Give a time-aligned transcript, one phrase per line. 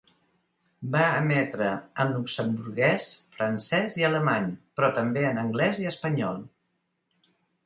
[0.93, 1.67] Va emetre
[2.03, 4.49] en luxemburguès, francès i alemany,
[4.81, 6.43] però també en anglès i espanyol.